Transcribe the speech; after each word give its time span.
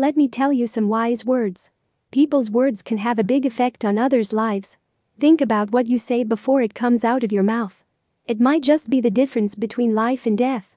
Let 0.00 0.16
me 0.16 0.28
tell 0.28 0.50
you 0.50 0.66
some 0.66 0.88
wise 0.88 1.26
words. 1.26 1.70
People's 2.10 2.50
words 2.50 2.80
can 2.80 2.96
have 2.96 3.18
a 3.18 3.22
big 3.22 3.44
effect 3.44 3.84
on 3.84 3.98
others' 3.98 4.32
lives. 4.32 4.78
Think 5.18 5.42
about 5.42 5.72
what 5.72 5.88
you 5.88 5.98
say 5.98 6.24
before 6.24 6.62
it 6.62 6.74
comes 6.74 7.04
out 7.04 7.22
of 7.22 7.30
your 7.30 7.42
mouth. 7.42 7.84
It 8.26 8.40
might 8.40 8.62
just 8.62 8.88
be 8.88 9.02
the 9.02 9.10
difference 9.10 9.54
between 9.54 9.94
life 9.94 10.24
and 10.24 10.38
death. 10.38 10.69